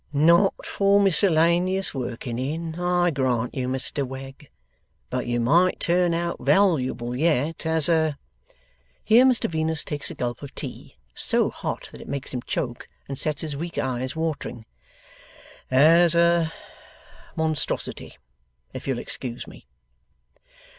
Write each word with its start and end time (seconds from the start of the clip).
'Not 0.11 0.65
for 0.65 0.99
miscellaneous 0.99 1.93
working 1.93 2.39
in, 2.39 2.79
I 2.79 3.11
grant 3.11 3.53
you, 3.53 3.67
Mr 3.67 4.03
Wegg; 4.03 4.49
but 5.11 5.27
you 5.27 5.39
might 5.39 5.79
turn 5.79 6.15
out 6.15 6.37
valuable 6.39 7.15
yet, 7.15 7.67
as 7.67 7.87
a' 7.87 8.17
here 9.03 9.23
Mr 9.25 9.47
Venus 9.47 9.83
takes 9.83 10.09
a 10.09 10.15
gulp 10.15 10.41
of 10.41 10.55
tea, 10.55 10.97
so 11.13 11.51
hot 11.51 11.89
that 11.91 12.01
it 12.01 12.07
makes 12.09 12.33
him 12.33 12.41
choke, 12.47 12.87
and 13.07 13.19
sets 13.19 13.43
his 13.43 13.55
weak 13.55 13.77
eyes 13.77 14.15
watering; 14.15 14.65
'as 15.69 16.15
a 16.15 16.51
Monstrosity, 17.35 18.17
if 18.73 18.87
you'll 18.87 18.97
excuse 18.97 19.45
me. 19.45 19.67